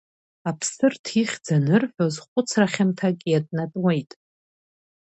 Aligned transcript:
Аԥсырҭ 0.49 1.05
ихьӡ 1.21 1.45
анырҳәоз 1.55 2.15
хәыцра 2.27 2.67
хьамҭак 2.73 3.17
иатәнатәуеит. 3.31 4.11